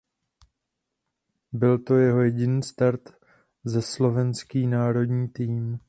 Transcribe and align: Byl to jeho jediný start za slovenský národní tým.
Byl 1.51 1.79
to 1.79 1.95
jeho 1.95 2.21
jediný 2.21 2.63
start 2.63 3.13
za 3.63 3.81
slovenský 3.81 4.67
národní 4.67 5.27
tým. 5.27 5.79